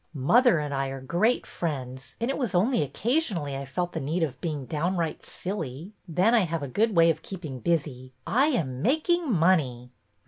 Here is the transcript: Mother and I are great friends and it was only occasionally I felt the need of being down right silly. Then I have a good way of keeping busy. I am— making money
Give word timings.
Mother 0.15 0.57
and 0.57 0.73
I 0.73 0.87
are 0.87 0.99
great 0.99 1.45
friends 1.45 2.15
and 2.19 2.31
it 2.31 2.37
was 2.39 2.55
only 2.55 2.81
occasionally 2.81 3.55
I 3.55 3.65
felt 3.65 3.93
the 3.93 3.99
need 3.99 4.23
of 4.23 4.41
being 4.41 4.65
down 4.65 4.97
right 4.97 5.23
silly. 5.23 5.93
Then 6.07 6.33
I 6.33 6.39
have 6.39 6.63
a 6.63 6.67
good 6.67 6.95
way 6.95 7.11
of 7.11 7.21
keeping 7.21 7.59
busy. 7.59 8.11
I 8.25 8.47
am— 8.47 8.81
making 8.81 9.31
money 9.31 9.91